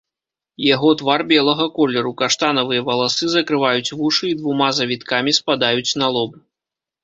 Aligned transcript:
Яго 0.67 0.89
твар 1.01 1.23
белага 1.31 1.65
колеру, 1.75 2.15
каштанавыя 2.23 2.81
валасы 2.89 3.25
закрываюць 3.35 3.93
вушы 4.03 4.25
і 4.33 4.35
двума 4.43 4.69
завіткамі 4.81 5.39
спадаюць 5.43 5.87
на 6.05 6.13
лоб. 6.19 6.31